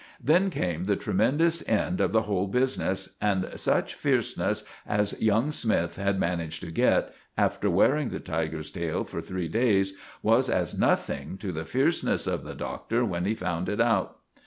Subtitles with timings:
[0.19, 5.93] Then came the tremendous end of the whole business, and such fierceness as young Smythe
[5.93, 9.93] had managed to get, after wearing the tiger's tail for three days,
[10.23, 14.17] was as nothing to the fierceness of the Doctor when he found it out.